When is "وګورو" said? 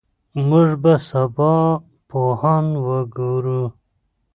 2.85-3.61